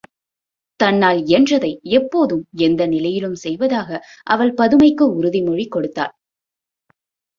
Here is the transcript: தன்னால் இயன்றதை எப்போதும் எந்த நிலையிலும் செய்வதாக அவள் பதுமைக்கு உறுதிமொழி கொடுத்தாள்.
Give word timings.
தன்னால் 0.79 1.19
இயன்றதை 1.21 1.69
எப்போதும் 1.89 2.41
எந்த 2.59 2.87
நிலையிலும் 2.87 3.35
செய்வதாக 3.35 4.01
அவள் 4.27 4.53
பதுமைக்கு 4.53 5.07
உறுதிமொழி 5.21 5.67
கொடுத்தாள். 5.67 6.13